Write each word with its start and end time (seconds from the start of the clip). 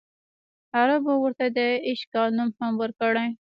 عربو 0.77 1.13
ورته 1.23 1.45
د 1.57 1.59
ایش 1.87 2.01
کال 2.13 2.29
نوم 2.37 2.49
هم 2.59 2.73
ورکړی. 2.81 3.29